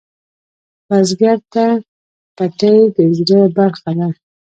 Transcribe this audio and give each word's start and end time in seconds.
بزګر 0.87 1.37
ته 1.53 1.65
پټی 2.35 2.77
د 2.95 2.97
زړۀ 3.17 3.39
برخه 3.57 3.91
ده 3.97 4.07